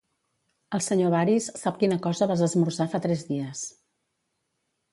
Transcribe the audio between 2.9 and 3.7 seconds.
fa tres dies.